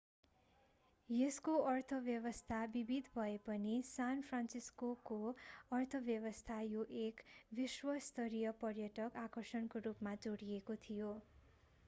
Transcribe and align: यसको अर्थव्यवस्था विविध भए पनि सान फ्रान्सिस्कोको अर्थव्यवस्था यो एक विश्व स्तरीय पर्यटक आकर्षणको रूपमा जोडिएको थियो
यसको 1.09 1.55
अर्थव्यवस्था 1.71 2.61
विविध 2.71 3.09
भए 3.17 3.35
पनि 3.43 3.73
सान 3.89 4.23
फ्रान्सिस्कोको 4.29 5.17
अर्थव्यवस्था 5.71 6.57
यो 6.67 6.85
एक 7.01 7.21
विश्व 7.53 7.93
स्तरीय 8.07 8.51
पर्यटक 8.61 9.21
आकर्षणको 9.25 9.83
रूपमा 9.85 10.15
जोडिएको 10.23 10.79
थियो 10.83 11.11